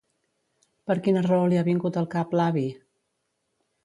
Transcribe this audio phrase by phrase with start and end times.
[0.91, 2.65] Per quina raó li ha vingut al cap l'avi?